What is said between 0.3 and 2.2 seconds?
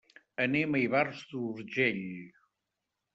Anem a Ivars d'Urgell.